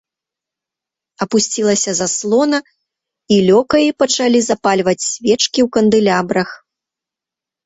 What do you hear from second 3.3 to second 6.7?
і лёкаі пачалі запальваць свечкі ў кандэлябрах.